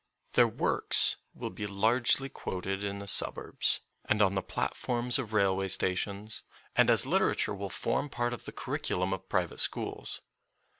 [0.31, 5.55] Their works will be largely quoted in the suburbs and on the platforms of rail
[5.55, 6.41] way stations,
[6.75, 10.23] and as literature will form part of the curriculum of private schools.